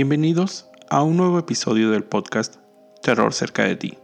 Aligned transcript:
Bienvenidos 0.00 0.70
a 0.90 1.02
un 1.02 1.16
nuevo 1.16 1.40
episodio 1.40 1.90
del 1.90 2.04
podcast 2.04 2.58
Terror 3.02 3.34
cerca 3.34 3.64
de 3.64 3.74
ti. 3.74 3.98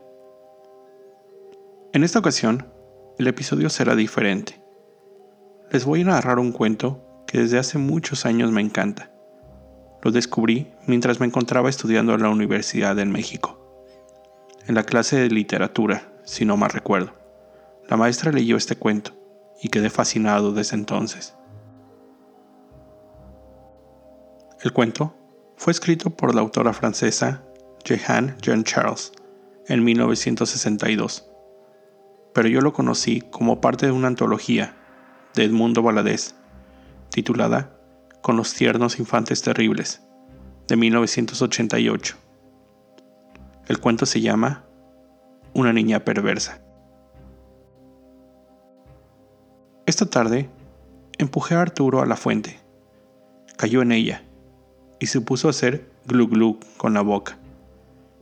En 1.93 2.03
esta 2.03 2.19
ocasión, 2.19 2.67
el 3.17 3.29
episodio 3.29 3.71
será 3.71 3.95
diferente. 3.95 4.61
Les 5.71 5.85
voy 5.85 6.01
a 6.01 6.07
narrar 6.07 6.41
un 6.41 6.51
cuento 6.51 7.25
que 7.29 7.39
desde 7.39 7.61
hace 7.61 7.79
muchos 7.79 8.27
años 8.27 8.51
me 8.51 8.61
encanta. 8.61 9.13
Lo 10.03 10.11
descubrí 10.11 10.73
mientras 10.89 11.21
me 11.21 11.27
encontraba 11.27 11.71
estudiando 11.71 12.13
en 12.15 12.23
la 12.23 12.31
Universidad 12.31 12.97
de 12.97 13.05
México. 13.05 13.57
En 14.67 14.75
la 14.75 14.83
clase 14.83 15.21
de 15.21 15.29
literatura, 15.29 16.13
si 16.25 16.45
no 16.45 16.57
mal 16.57 16.71
recuerdo, 16.71 17.13
la 17.89 17.97
maestra 17.97 18.33
leyó 18.33 18.57
este 18.57 18.75
cuento 18.75 19.13
y 19.63 19.69
quedé 19.69 19.91
fascinado 19.91 20.51
desde 20.51 20.75
entonces. 20.75 21.37
El 24.61 24.73
cuento 24.73 25.15
fue 25.57 25.73
escrito 25.73 26.11
por 26.11 26.35
la 26.35 26.41
autora 26.41 26.73
francesa 26.73 27.43
Jehan 27.85 28.37
Jean 28.41 28.65
Charles 28.65 29.13
en 29.69 29.85
1962, 29.85 31.27
pero 32.33 32.49
yo 32.49 32.61
lo 32.61 32.73
conocí 32.73 33.21
como 33.31 33.61
parte 33.61 33.87
de 33.87 33.93
una 33.93 34.09
antología 34.09 34.77
de 35.35 35.45
Edmundo 35.45 35.83
Valadez 35.83 36.35
titulada 37.11 37.79
Con 38.23 38.37
los 38.37 38.55
tiernos 38.55 38.99
infantes 38.99 39.43
terribles 39.43 40.03
de 40.67 40.77
1988. 40.77 42.17
El 43.67 43.79
cuento 43.79 44.07
se 44.07 44.21
llama 44.21 44.65
Una 45.55 45.73
niña 45.73 46.05
perversa. 46.05 46.61
Esta 49.87 50.07
tarde 50.07 50.51
empujé 51.19 51.55
a 51.55 51.63
Arturo 51.63 52.01
a 52.01 52.07
la 52.07 52.17
fuente. 52.17 52.59
Cayó 53.57 53.83
en 53.83 53.93
ella 53.93 54.25
y 54.99 55.07
se 55.07 55.21
puso 55.21 55.49
a 55.49 55.51
hacer 55.51 55.91
glu 56.07 56.29
glu 56.29 56.59
con 56.77 56.95
la 56.95 57.03
boca. 57.03 57.39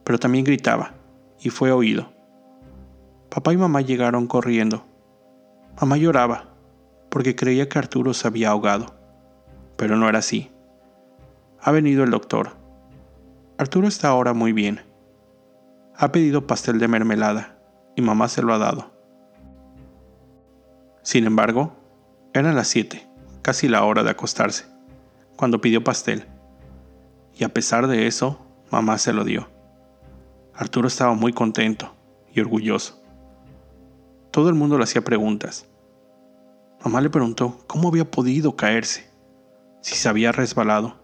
Pero 0.04 0.18
también 0.18 0.44
gritaba, 0.44 0.94
y 1.40 1.50
fue 1.50 1.70
oído. 1.72 2.12
Papá 3.28 3.52
y 3.52 3.56
mamá 3.56 3.80
llegaron 3.80 4.26
corriendo. 4.26 4.84
Mamá 5.80 5.96
lloraba, 5.96 6.48
porque 7.08 7.34
creía 7.34 7.68
que 7.68 7.78
Arturo 7.78 8.14
se 8.14 8.26
había 8.26 8.50
ahogado. 8.50 8.94
Pero 9.76 9.96
no 9.96 10.08
era 10.08 10.18
así. 10.18 10.50
Ha 11.60 11.70
venido 11.70 12.04
el 12.04 12.10
doctor. 12.10 12.50
Arturo 13.58 13.88
está 13.88 14.08
ahora 14.08 14.32
muy 14.32 14.52
bien. 14.52 14.80
Ha 15.96 16.10
pedido 16.10 16.46
pastel 16.46 16.78
de 16.78 16.88
mermelada, 16.88 17.58
y 17.96 18.02
mamá 18.02 18.28
se 18.28 18.42
lo 18.42 18.52
ha 18.52 18.58
dado. 18.58 18.90
Sin 21.02 21.26
embargo, 21.26 21.74
eran 22.32 22.54
las 22.54 22.68
siete, 22.68 23.06
casi 23.42 23.68
la 23.68 23.84
hora 23.84 24.02
de 24.02 24.10
acostarse, 24.10 24.66
cuando 25.36 25.60
pidió 25.60 25.84
pastel 25.84 26.26
y 27.34 27.44
a 27.44 27.48
pesar 27.48 27.86
de 27.86 28.06
eso, 28.06 28.38
mamá 28.70 28.98
se 28.98 29.12
lo 29.12 29.24
dio. 29.24 29.48
Arturo 30.54 30.88
estaba 30.88 31.14
muy 31.14 31.32
contento 31.32 31.94
y 32.32 32.40
orgulloso. 32.40 33.02
Todo 34.30 34.48
el 34.48 34.54
mundo 34.54 34.78
le 34.78 34.84
hacía 34.84 35.02
preguntas. 35.02 35.66
Mamá 36.84 37.00
le 37.00 37.10
preguntó 37.10 37.58
cómo 37.66 37.88
había 37.88 38.10
podido 38.10 38.56
caerse, 38.56 39.10
si 39.80 39.94
se 39.94 40.08
había 40.08 40.32
resbalado, 40.32 40.96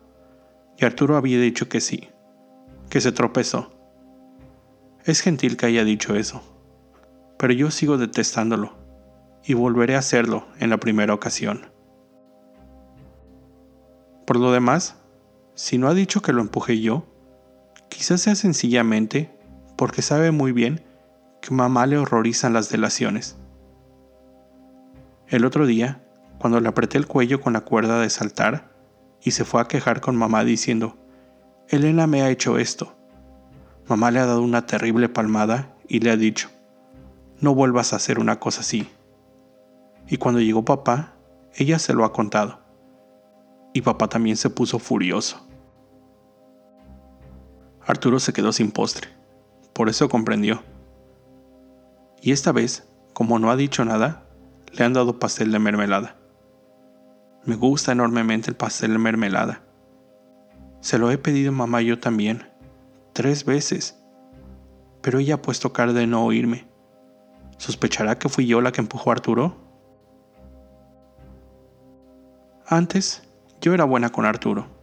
y 0.77 0.85
Arturo 0.85 1.17
había 1.17 1.41
dicho 1.41 1.69
que 1.69 1.81
sí, 1.81 2.09
que 2.89 3.01
se 3.01 3.13
tropezó. 3.13 3.71
Es 5.05 5.21
gentil 5.21 5.57
que 5.57 5.67
haya 5.67 5.85
dicho 5.85 6.15
eso, 6.15 6.43
pero 7.39 7.53
yo 7.53 7.71
sigo 7.71 7.97
detestándolo 7.97 8.77
y 9.45 9.55
volveré 9.55 9.95
a 9.95 10.01
hacerlo 10.01 10.47
en 10.59 10.71
la 10.71 10.79
primera 10.79 11.15
ocasión. 11.15 11.71
Por 14.27 14.39
lo 14.39 14.53
demás, 14.53 14.97
si 15.59 15.77
no 15.77 15.89
ha 15.89 15.95
dicho 15.95 16.23
que 16.23 16.33
lo 16.33 16.41
empujé 16.41 16.81
yo, 16.81 17.05
quizás 17.89 18.21
sea 18.21 18.37
sencillamente 18.37 19.37
porque 19.77 20.03
sabe 20.03 20.31
muy 20.31 20.53
bien 20.53 20.85
que 21.43 21.53
mamá 21.53 21.85
le 21.87 21.99
horrorizan 21.99 22.53
las 22.53 22.69
delaciones. 22.71 23.37
El 25.27 25.45
otro 25.45 25.67
día, 25.67 26.01
cuando 26.39 26.61
le 26.61 26.69
apreté 26.69 26.97
el 26.97 27.09
cuello 27.09 27.41
con 27.41 27.55
la 27.55 27.63
cuerda 27.63 28.01
de 28.01 28.09
saltar, 28.09 28.73
y 29.21 29.33
se 29.33 29.45
fue 29.45 29.61
a 29.61 29.67
quejar 29.67 30.01
con 30.01 30.15
mamá 30.15 30.45
diciendo, 30.45 30.97
Elena 31.69 32.07
me 32.07 32.23
ha 32.23 32.31
hecho 32.31 32.57
esto. 32.57 32.97
Mamá 33.89 34.13
le 34.13 34.21
ha 34.21 34.27
dado 34.27 34.43
una 34.43 34.65
terrible 34.65 35.09
palmada 35.09 35.75
y 35.89 35.99
le 35.99 36.13
ha 36.13 36.17
dicho, 36.17 36.51
no 37.41 37.53
vuelvas 37.57 37.93
a 37.93 37.97
hacer 37.97 38.21
una 38.21 38.39
cosa 38.39 38.61
así. 38.61 38.89
Y 40.07 40.19
cuando 40.19 40.41
llegó 40.41 40.65
papá, 40.65 41.17
ella 41.57 41.81
se 41.81 41.95
lo 41.95 42.05
ha 42.05 42.13
contado. 42.13 42.61
Y 43.75 43.83
papá 43.83 44.09
también 44.09 44.37
se 44.37 44.51
puso 44.51 44.79
furioso. 44.79 45.48
Arturo 47.89 48.21
se 48.21 48.35
quedó 48.35 48.53
sin 48.53 48.71
postre. 48.71 49.09
Por 49.73 49.89
eso 49.89 50.11
comprendió. 50.11 50.63
Y 52.21 52.33
esta 52.33 52.53
vez, 52.53 52.87
como 53.15 53.39
no 53.39 53.51
ha 53.51 53.57
dicho 53.57 53.83
nada, 53.83 54.27
le 54.75 54.85
han 54.85 54.93
dado 54.93 55.19
pastel 55.19 55.51
de 55.53 55.59
mermelada. 55.59 56.15
Me 57.47 57.57
gusta 57.57 57.93
enormemente 57.93 58.51
el 58.51 58.57
pastel 58.57 58.93
de 58.93 58.99
mermelada. 58.99 59.63
Se 60.83 60.99
lo 60.99 61.11
he 61.11 61.17
pedido 61.17 61.51
mamá 61.51 61.81
yo 61.81 61.99
también, 61.99 62.47
tres 63.15 63.47
veces, 63.47 63.99
pero 65.01 65.19
ella 65.19 65.37
ha 65.37 65.43
puesto 65.43 65.73
cara 65.73 65.95
de 65.95 66.07
no 66.07 66.27
oírme. 66.27 66.69
¿Sospechará 67.57 68.19
que 68.19 68.29
fui 68.29 68.47
yo 68.47 68.61
la 68.61 68.71
que 68.71 68.83
empujó 68.83 69.09
a 69.09 69.15
Arturo? 69.15 69.57
Antes, 72.67 73.23
yo 73.63 73.73
era 73.73 73.85
buena 73.85 74.11
con 74.11 74.27
Arturo 74.27 74.78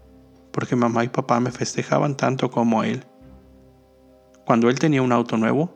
porque 0.55 0.77
mamá 0.77 1.03
y 1.03 1.09
papá 1.09 1.41
me 1.41 1.51
festejaban 1.51 2.15
tanto 2.15 2.49
como 2.49 2.85
él. 2.85 3.03
Cuando 4.45 4.69
él 4.69 4.79
tenía 4.79 5.01
un 5.01 5.11
auto 5.11 5.35
nuevo, 5.35 5.75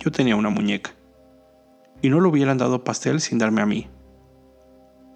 yo 0.00 0.10
tenía 0.10 0.34
una 0.34 0.50
muñeca. 0.50 0.90
Y 2.02 2.08
no 2.10 2.20
le 2.20 2.26
hubieran 2.26 2.58
dado 2.58 2.82
pastel 2.82 3.20
sin 3.20 3.38
darme 3.38 3.62
a 3.62 3.66
mí. 3.66 3.88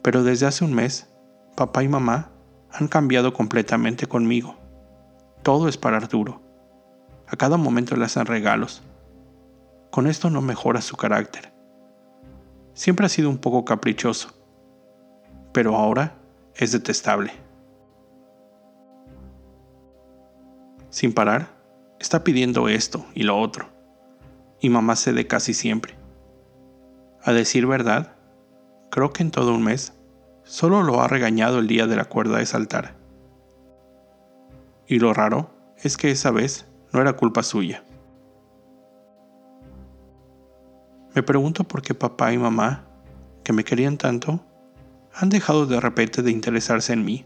Pero 0.05 0.23
desde 0.23 0.47
hace 0.47 0.65
un 0.65 0.73
mes, 0.73 1.13
papá 1.57 1.83
y 1.83 1.89
mamá 1.89 2.31
han 2.71 2.87
cambiado 2.87 3.33
completamente 3.33 4.07
conmigo. 4.07 4.55
Todo 5.43 5.67
es 5.67 5.77
para 5.77 5.97
Arturo. 5.97 6.41
A 7.27 7.35
cada 7.35 7.57
momento 7.57 7.97
le 7.97 8.05
hacen 8.05 8.25
regalos. 8.25 8.85
Con 9.91 10.07
esto 10.07 10.31
no 10.31 10.43
mejora 10.43 10.81
su 10.81 10.97
carácter. 10.97 11.53
Siempre 12.73 13.07
ha 13.07 13.09
sido 13.09 13.31
un 13.31 13.39
poco 13.39 13.65
caprichoso, 13.65 14.29
pero 15.53 15.75
ahora 15.75 16.15
es 16.55 16.71
detestable. 16.71 17.33
Sin 20.93 21.15
parar, 21.15 21.49
está 21.99 22.23
pidiendo 22.23 22.69
esto 22.69 23.07
y 23.15 23.23
lo 23.23 23.41
otro, 23.41 23.71
y 24.61 24.69
mamá 24.69 24.95
cede 24.95 25.27
casi 25.27 25.55
siempre. 25.55 25.97
A 27.25 27.33
decir 27.33 27.67
verdad, 27.67 28.15
creo 28.91 29.11
que 29.11 29.23
en 29.23 29.31
todo 29.31 29.55
un 29.55 29.63
mes 29.63 29.95
solo 30.45 30.83
lo 30.83 31.01
ha 31.01 31.09
regañado 31.09 31.59
el 31.61 31.67
día 31.67 31.87
de 31.87 31.97
la 31.97 32.05
cuerda 32.05 32.39
de 32.39 32.47
saltar. 32.47 32.95
Y 34.87 34.99
lo 34.99 35.15
raro 35.15 35.51
es 35.79 35.97
que 35.97 36.11
esa 36.11 36.31
vez 36.31 36.67
no 36.93 37.01
era 37.01 37.15
culpa 37.15 37.43
suya. 37.43 37.85
Me 41.15 41.23
pregunto 41.23 41.65
por 41.65 41.81
qué 41.81 41.95
papá 41.95 42.35
y 42.35 42.39
mamá, 42.39 42.85
que 43.45 43.55
me 43.55 43.65
querían 43.65 43.97
tanto, 43.97 44.45
han 45.15 45.31
dejado 45.31 45.65
de 45.65 45.81
repente 45.81 46.21
de 46.21 46.33
interesarse 46.33 46.93
en 46.93 47.05
mí. 47.05 47.25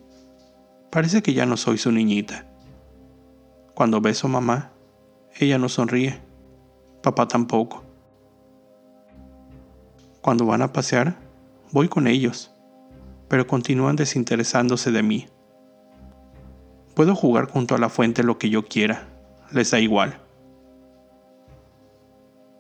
Parece 0.91 1.21
que 1.21 1.35
ya 1.35 1.47
no 1.47 1.57
soy 1.57 1.79
su 1.79 1.91
niñita. 1.91 2.47
Cuando 3.77 4.01
beso 4.01 4.27
a 4.27 4.31
mamá, 4.31 4.73
ella 5.39 5.59
no 5.59 5.69
sonríe, 5.69 6.19
papá 7.03 7.29
tampoco. 7.29 7.85
Cuando 10.23 10.47
van 10.47 10.63
a 10.63 10.73
pasear, 10.73 11.19
voy 11.73 11.87
con 11.87 12.07
ellos, 12.07 12.55
pero 13.29 13.47
continúan 13.47 13.95
desinteresándose 13.95 14.93
de 14.93 15.03
mí. 15.03 15.27
Puedo 16.95 17.15
jugar 17.15 17.51
junto 17.51 17.75
a 17.75 17.79
la 17.79 17.91
fuente 17.91 18.23
lo 18.23 18.39
que 18.39 18.49
yo 18.49 18.65
quiera, 18.65 19.09
les 19.53 19.73
da 19.73 19.79
igual. 19.79 20.23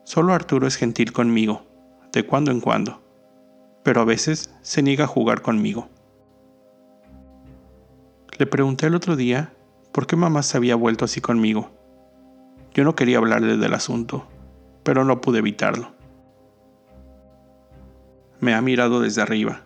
Solo 0.05 0.35
Arturo 0.35 0.67
es 0.67 0.77
gentil 0.77 1.15
conmigo, 1.15 1.63
de 2.13 2.27
cuando 2.27 2.51
en 2.51 2.61
cuando, 2.61 3.01
pero 3.83 4.03
a 4.03 4.05
veces 4.05 4.55
se 4.61 4.83
niega 4.83 5.05
a 5.05 5.09
jugar 5.09 5.41
conmigo. 5.41 5.89
Le 8.39 8.47
pregunté 8.47 8.89
el 8.89 8.95
otro 8.95 9.17
día 9.17 9.55
por 9.97 10.07
qué 10.07 10.15
mamá 10.15 10.43
se 10.43 10.59
había 10.59 10.77
vuelto 10.77 11.07
así 11.07 11.23
conmigo. 11.23 11.71
Yo 12.75 12.85
no 12.85 12.95
quería 12.95 13.17
hablarle 13.17 13.57
del 13.57 13.73
asunto, 13.73 14.29
pero 14.83 15.07
no 15.07 15.23
pude 15.23 15.39
evitarlo. 15.39 15.95
Me 18.39 18.53
ha 18.53 18.61
mirado 18.61 19.01
desde 19.01 19.23
arriba, 19.23 19.63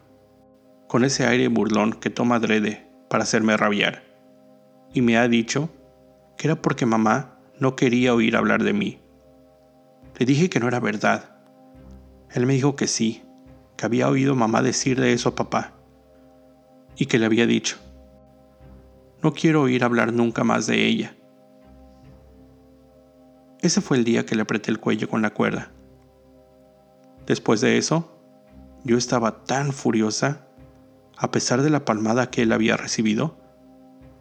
con 0.86 1.02
ese 1.02 1.26
aire 1.26 1.48
burlón 1.48 1.94
que 1.94 2.10
toma 2.10 2.36
adrede 2.36 2.88
para 3.08 3.24
hacerme 3.24 3.56
rabiar, 3.56 4.04
y 4.94 5.02
me 5.02 5.18
ha 5.18 5.26
dicho 5.26 5.68
que 6.38 6.46
era 6.46 6.62
porque 6.62 6.86
mamá 6.86 7.40
no 7.58 7.74
quería 7.74 8.14
oír 8.14 8.36
hablar 8.36 8.62
de 8.62 8.72
mí. 8.72 9.00
Le 10.16 10.26
dije 10.26 10.48
que 10.48 10.60
no 10.60 10.68
era 10.68 10.78
verdad. 10.78 11.38
Él 12.30 12.46
me 12.46 12.52
dijo 12.52 12.76
que 12.76 12.86
sí, 12.86 13.24
que 13.76 13.84
había 13.84 14.08
oído 14.08 14.36
mamá 14.36 14.62
decirle 14.62 15.12
eso 15.12 15.30
a 15.30 15.34
papá, 15.34 15.72
y 16.96 17.06
que 17.06 17.18
le 17.18 17.26
había 17.26 17.48
dicho, 17.48 17.78
No 19.22 19.32
quiero 19.32 19.62
oír 19.62 19.84
hablar 19.84 20.12
nunca 20.12 20.44
más 20.44 20.66
de 20.66 20.86
ella. 20.86 21.16
Ese 23.60 23.80
fue 23.80 23.98
el 23.98 24.04
día 24.04 24.24
que 24.24 24.34
le 24.34 24.42
apreté 24.42 24.70
el 24.70 24.80
cuello 24.80 25.08
con 25.08 25.20
la 25.20 25.34
cuerda. 25.34 25.70
Después 27.26 27.60
de 27.60 27.76
eso, 27.76 28.18
yo 28.84 28.96
estaba 28.96 29.44
tan 29.44 29.72
furiosa, 29.72 30.46
a 31.18 31.30
pesar 31.30 31.60
de 31.60 31.68
la 31.68 31.84
palmada 31.84 32.30
que 32.30 32.42
él 32.42 32.52
había 32.52 32.78
recibido, 32.78 33.36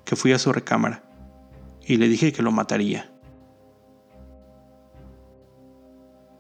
que 0.03 0.17
fui 0.17 0.33
a 0.33 0.39
su 0.39 0.51
recámara 0.51 1.03
y 1.81 1.97
le 1.97 2.09
dije 2.09 2.33
que 2.33 2.43
lo 2.43 2.51
mataría. 2.51 3.09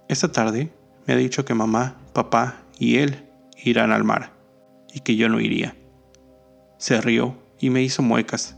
Esta 0.09 0.31
tarde 0.31 0.73
me 1.07 1.13
ha 1.13 1.17
dicho 1.17 1.45
que 1.45 1.53
mamá, 1.53 1.95
papá 2.13 2.63
y 2.77 2.97
él 2.97 3.29
irán 3.63 3.91
al 3.91 4.03
mar 4.03 4.33
y 4.93 4.99
que 4.99 5.15
yo 5.15 5.29
no 5.29 5.39
iría. 5.39 5.75
Se 6.77 6.99
rió 6.99 7.35
y 7.59 7.69
me 7.69 7.81
hizo 7.81 8.01
muecas. 8.01 8.57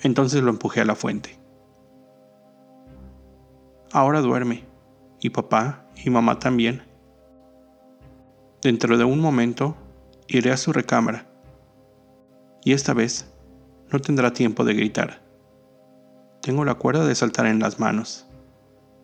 Entonces 0.00 0.42
lo 0.42 0.50
empujé 0.50 0.80
a 0.80 0.84
la 0.84 0.94
fuente. 0.94 1.38
Ahora 3.92 4.20
duerme, 4.20 4.64
y 5.20 5.30
papá 5.30 5.86
y 6.04 6.10
mamá 6.10 6.38
también. 6.38 6.82
Dentro 8.62 8.96
de 8.96 9.04
un 9.04 9.20
momento 9.20 9.76
iré 10.28 10.50
a 10.50 10.56
su 10.56 10.72
recámara, 10.72 11.26
y 12.64 12.72
esta 12.72 12.94
vez 12.94 13.30
no 13.92 14.00
tendrá 14.00 14.32
tiempo 14.32 14.64
de 14.64 14.74
gritar. 14.74 15.20
Tengo 16.40 16.64
la 16.64 16.74
cuerda 16.74 17.04
de 17.06 17.14
saltar 17.14 17.46
en 17.46 17.60
las 17.60 17.78
manos. 17.78 18.26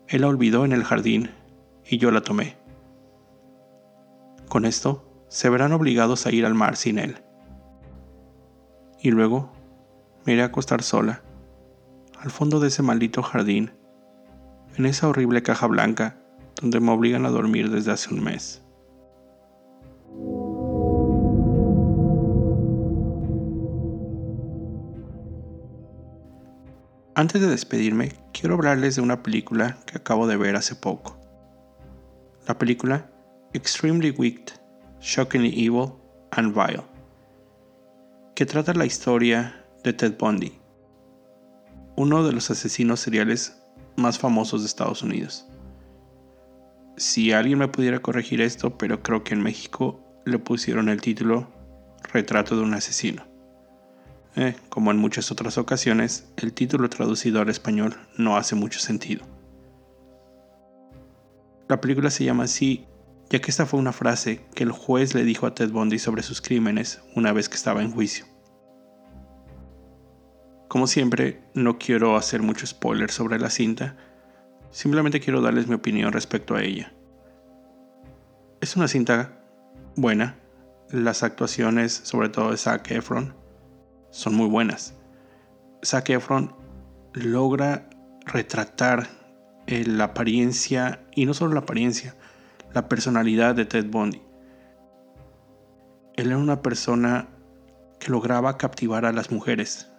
Él 0.07 0.21
la 0.21 0.27
olvidó 0.27 0.65
en 0.65 0.71
el 0.71 0.83
jardín 0.83 1.31
y 1.85 1.97
yo 1.97 2.11
la 2.11 2.21
tomé. 2.21 2.57
Con 4.47 4.65
esto, 4.65 5.05
se 5.27 5.49
verán 5.49 5.73
obligados 5.73 6.25
a 6.25 6.31
ir 6.31 6.45
al 6.45 6.55
mar 6.55 6.75
sin 6.75 6.97
él. 6.97 7.21
Y 9.01 9.11
luego 9.11 9.51
me 10.25 10.33
iré 10.33 10.41
a 10.41 10.47
acostar 10.47 10.83
sola, 10.83 11.21
al 12.19 12.31
fondo 12.31 12.59
de 12.59 12.67
ese 12.67 12.83
maldito 12.83 13.23
jardín, 13.23 13.71
en 14.77 14.85
esa 14.85 15.07
horrible 15.07 15.41
caja 15.41 15.67
blanca 15.67 16.17
donde 16.61 16.79
me 16.79 16.91
obligan 16.91 17.25
a 17.25 17.29
dormir 17.29 17.69
desde 17.69 17.91
hace 17.91 18.13
un 18.13 18.23
mes. 18.23 18.61
Antes 27.15 27.41
de 27.41 27.47
despedirme, 27.47 28.13
quiero 28.31 28.55
hablarles 28.55 28.95
de 28.95 29.01
una 29.01 29.23
película 29.23 29.77
que 29.85 29.97
acabo 29.97 30.27
de 30.27 30.37
ver 30.37 30.55
hace 30.55 30.75
poco. 30.75 31.17
La 32.47 32.57
película 32.57 33.09
Extremely 33.51 34.11
Wicked, 34.11 34.53
Shockingly 35.01 35.65
Evil 35.65 35.93
and 36.31 36.53
Vile, 36.53 36.85
que 38.39 38.45
trata 38.45 38.73
la 38.73 38.85
historia 38.85 39.65
de 39.83 39.91
Ted 39.91 40.15
Bundy, 40.17 40.53
uno 41.97 42.25
de 42.25 42.31
los 42.31 42.49
asesinos 42.49 43.01
seriales 43.01 43.61
más 43.97 44.17
famosos 44.17 44.61
de 44.61 44.67
Estados 44.67 45.03
Unidos. 45.03 45.45
Si 46.95 47.33
alguien 47.33 47.59
me 47.59 47.67
pudiera 47.67 47.99
corregir 47.99 48.39
esto, 48.39 48.77
pero 48.77 49.03
creo 49.03 49.25
que 49.25 49.33
en 49.33 49.43
México 49.43 49.99
le 50.25 50.39
pusieron 50.39 50.87
el 50.87 51.01
título 51.01 51.49
Retrato 52.13 52.55
de 52.55 52.61
un 52.61 52.73
asesino. 52.75 53.25
Eh, 54.37 54.55
como 54.69 54.91
en 54.91 54.97
muchas 54.99 55.33
otras 55.33 55.57
ocasiones, 55.57 56.31
el 56.37 56.53
título 56.53 56.89
traducido 56.89 57.41
al 57.41 57.49
español 57.49 57.97
no 58.17 58.37
hace 58.37 58.55
mucho 58.55 58.79
sentido. 58.79 59.25
La 61.67 61.81
película 61.81 62.09
se 62.09 62.23
llama 62.23 62.45
así 62.45 62.87
ya 63.29 63.39
que 63.39 63.51
esta 63.51 63.65
fue 63.65 63.81
una 63.81 63.91
frase 63.91 64.45
que 64.55 64.63
el 64.63 64.71
juez 64.71 65.13
le 65.13 65.25
dijo 65.25 65.45
a 65.45 65.53
Ted 65.53 65.71
Bundy 65.71 65.99
sobre 65.99 66.23
sus 66.23 66.41
crímenes 66.41 67.01
una 67.15 67.33
vez 67.33 67.49
que 67.49 67.55
estaba 67.55 67.83
en 67.83 67.91
juicio. 67.91 68.28
Como 70.69 70.85
siempre, 70.85 71.41
no 71.55 71.79
quiero 71.79 72.15
hacer 72.15 72.43
mucho 72.43 72.67
spoiler 72.67 73.09
sobre 73.09 73.39
la 73.39 73.49
cinta, 73.49 73.97
simplemente 74.69 75.19
quiero 75.19 75.41
darles 75.41 75.67
mi 75.67 75.73
opinión 75.73 76.13
respecto 76.13 76.55
a 76.55 76.61
ella. 76.61 76.93
Es 78.61 78.75
una 78.75 78.87
cinta 78.87 79.41
buena, 79.95 80.37
las 80.91 81.23
actuaciones, 81.23 81.91
sobre 81.91 82.29
todo 82.29 82.51
de 82.51 82.57
Zac 82.57 82.91
Efron, 82.91 83.33
son 84.11 84.35
muy 84.35 84.47
buenas. 84.47 84.93
Zac 85.83 86.11
Efron 86.11 86.55
logra 87.13 87.89
retratar 88.27 89.07
eh, 89.65 89.83
la 89.87 90.03
apariencia, 90.03 91.03
y 91.15 91.25
no 91.25 91.33
solo 91.33 91.55
la 91.55 91.61
apariencia, 91.61 92.15
la 92.75 92.87
personalidad 92.87 93.55
de 93.55 93.65
Ted 93.65 93.87
Bundy. 93.89 94.21
Él 96.15 96.27
era 96.27 96.37
una 96.37 96.61
persona 96.61 97.27
que 97.99 98.11
lograba 98.11 98.59
captivar 98.59 99.05
a 99.05 99.11
las 99.11 99.31
mujeres. 99.31 99.89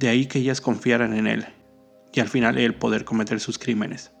De 0.00 0.08
ahí 0.08 0.24
que 0.24 0.38
ellas 0.38 0.62
confiaran 0.62 1.14
en 1.14 1.26
él 1.26 1.46
y 2.14 2.20
al 2.20 2.28
final 2.28 2.56
él 2.56 2.74
poder 2.74 3.04
cometer 3.04 3.38
sus 3.38 3.58
crímenes. 3.58 4.12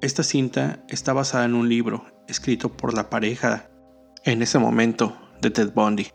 Esta 0.00 0.24
cinta 0.24 0.84
está 0.88 1.12
basada 1.12 1.44
en 1.44 1.54
un 1.54 1.68
libro 1.68 2.04
escrito 2.26 2.76
por 2.76 2.92
la 2.92 3.10
pareja 3.10 3.70
en 4.24 4.42
ese 4.42 4.58
momento 4.58 5.16
de 5.40 5.50
Ted 5.50 5.72
Bundy, 5.72 6.08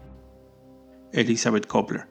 Elizabeth 1.13 1.67
Copler. 1.67 2.05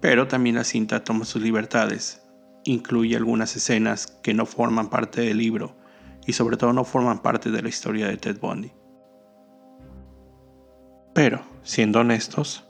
Pero 0.00 0.28
también 0.28 0.54
la 0.54 0.64
cinta 0.64 1.02
toma 1.02 1.24
sus 1.24 1.42
libertades, 1.42 2.22
incluye 2.62 3.16
algunas 3.16 3.56
escenas 3.56 4.06
que 4.22 4.34
no 4.34 4.46
forman 4.46 4.88
parte 4.88 5.22
del 5.22 5.38
libro 5.38 5.76
y 6.28 6.34
sobre 6.34 6.56
todo 6.56 6.72
no 6.72 6.84
forman 6.84 7.22
parte 7.22 7.50
de 7.50 7.60
la 7.60 7.70
historia 7.70 8.06
de 8.06 8.18
Ted 8.18 8.38
Bundy. 8.38 8.70
Pero, 11.12 11.42
siendo 11.64 11.98
honestos, 11.98 12.69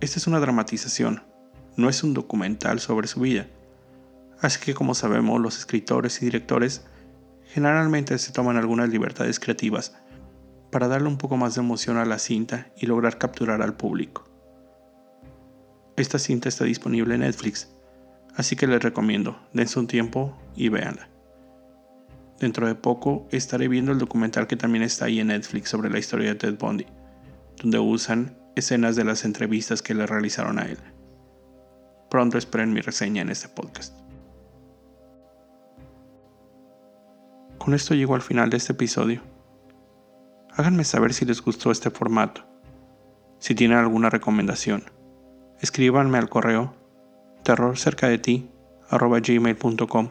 esta 0.00 0.18
es 0.18 0.26
una 0.26 0.40
dramatización, 0.40 1.22
no 1.76 1.88
es 1.88 2.02
un 2.02 2.14
documental 2.14 2.80
sobre 2.80 3.06
su 3.06 3.20
vida. 3.20 3.46
Así 4.40 4.58
que 4.60 4.74
como 4.74 4.94
sabemos, 4.94 5.40
los 5.40 5.58
escritores 5.58 6.22
y 6.22 6.24
directores 6.24 6.84
generalmente 7.44 8.16
se 8.18 8.32
toman 8.32 8.56
algunas 8.56 8.88
libertades 8.88 9.38
creativas 9.38 9.94
para 10.72 10.88
darle 10.88 11.08
un 11.08 11.18
poco 11.18 11.36
más 11.36 11.54
de 11.54 11.60
emoción 11.60 11.98
a 11.98 12.04
la 12.04 12.18
cinta 12.18 12.68
y 12.76 12.86
lograr 12.86 13.18
capturar 13.18 13.60
al 13.60 13.76
público. 13.76 14.24
Esta 15.96 16.18
cinta 16.18 16.48
está 16.48 16.64
disponible 16.64 17.14
en 17.14 17.20
Netflix, 17.20 17.68
así 18.36 18.56
que 18.56 18.66
les 18.66 18.82
recomiendo, 18.82 19.38
dense 19.52 19.78
un 19.78 19.86
tiempo 19.86 20.34
y 20.56 20.70
véanla. 20.70 21.10
Dentro 22.38 22.66
de 22.66 22.74
poco 22.74 23.28
estaré 23.32 23.68
viendo 23.68 23.92
el 23.92 23.98
documental 23.98 24.46
que 24.46 24.56
también 24.56 24.82
está 24.82 25.04
ahí 25.04 25.20
en 25.20 25.26
Netflix 25.26 25.68
sobre 25.68 25.90
la 25.90 25.98
historia 25.98 26.30
de 26.30 26.36
Ted 26.36 26.56
Bundy, 26.56 26.86
donde 27.60 27.78
usan 27.78 28.39
escenas 28.56 28.96
de 28.96 29.04
las 29.04 29.24
entrevistas 29.24 29.82
que 29.82 29.94
le 29.94 30.06
realizaron 30.06 30.58
a 30.58 30.62
él. 30.62 30.78
Pronto 32.10 32.38
esperen 32.38 32.72
mi 32.72 32.80
reseña 32.80 33.22
en 33.22 33.30
este 33.30 33.48
podcast. 33.48 33.96
Con 37.58 37.74
esto 37.74 37.94
llego 37.94 38.14
al 38.14 38.22
final 38.22 38.50
de 38.50 38.56
este 38.56 38.72
episodio. 38.72 39.22
Háganme 40.52 40.84
saber 40.84 41.14
si 41.14 41.24
les 41.24 41.42
gustó 41.42 41.70
este 41.70 41.90
formato. 41.90 42.44
Si 43.38 43.54
tienen 43.54 43.78
alguna 43.78 44.10
recomendación, 44.10 44.84
escríbanme 45.60 46.18
al 46.18 46.28
correo 46.28 46.74
terror 47.42 47.78
cerca 47.78 48.08
de 48.08 48.18
ti 48.18 48.50
gmail.com 48.90 50.08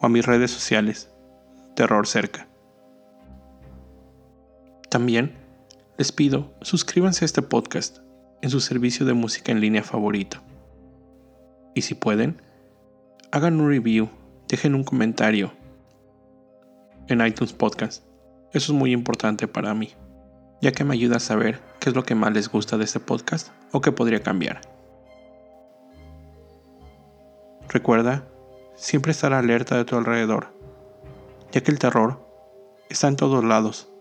o 0.00 0.06
a 0.06 0.08
mis 0.08 0.24
redes 0.24 0.50
sociales 0.50 1.10
terror 1.74 2.06
cerca. 2.06 2.48
También 4.88 5.41
les 5.98 6.10
pido 6.10 6.54
suscríbanse 6.62 7.24
a 7.24 7.26
este 7.26 7.42
podcast 7.42 7.98
en 8.40 8.50
su 8.50 8.60
servicio 8.60 9.04
de 9.06 9.12
música 9.12 9.52
en 9.52 9.60
línea 9.60 9.82
favorito. 9.82 10.38
Y 11.74 11.82
si 11.82 11.94
pueden, 11.94 12.40
hagan 13.30 13.60
un 13.60 13.68
review, 13.68 14.08
dejen 14.48 14.74
un 14.74 14.84
comentario 14.84 15.52
en 17.08 17.24
iTunes 17.24 17.52
Podcast. 17.52 18.04
Eso 18.52 18.72
es 18.72 18.78
muy 18.78 18.92
importante 18.92 19.48
para 19.48 19.74
mí, 19.74 19.92
ya 20.60 20.72
que 20.72 20.84
me 20.84 20.94
ayuda 20.94 21.16
a 21.16 21.20
saber 21.20 21.60
qué 21.78 21.90
es 21.90 21.94
lo 21.94 22.04
que 22.04 22.14
más 22.14 22.32
les 22.32 22.48
gusta 22.48 22.76
de 22.76 22.84
este 22.84 23.00
podcast 23.00 23.48
o 23.70 23.80
qué 23.80 23.92
podría 23.92 24.22
cambiar. 24.22 24.60
Recuerda 27.68 28.26
siempre 28.76 29.12
estar 29.12 29.32
alerta 29.32 29.76
de 29.76 29.84
tu 29.84 29.96
alrededor, 29.96 30.54
ya 31.52 31.62
que 31.62 31.70
el 31.70 31.78
terror 31.78 32.20
está 32.90 33.08
en 33.08 33.16
todos 33.16 33.44
lados, 33.44 33.91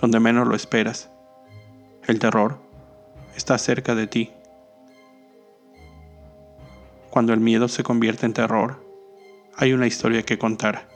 donde 0.00 0.20
menos 0.20 0.46
lo 0.46 0.54
esperas. 0.54 1.10
El 2.06 2.18
terror 2.18 2.58
está 3.36 3.58
cerca 3.58 3.94
de 3.94 4.06
ti. 4.06 4.32
Cuando 7.10 7.32
el 7.32 7.40
miedo 7.40 7.68
se 7.68 7.82
convierte 7.82 8.26
en 8.26 8.32
terror, 8.32 8.84
hay 9.56 9.72
una 9.72 9.86
historia 9.86 10.22
que 10.22 10.38
contar. 10.38 10.88